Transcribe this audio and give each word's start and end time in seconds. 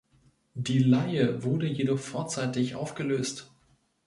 Die 0.55 0.79
Leihe 0.79 1.43
wurde 1.43 1.67
jedoch 1.67 1.99
vorzeitig 1.99 2.73
aufgelöst. 2.73 3.51